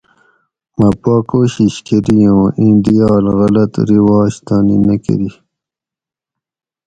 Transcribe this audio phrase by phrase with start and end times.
[0.77, 5.29] مہ پا کوشش کری اُوں ایں دیال غلط رواج تانی نہ کری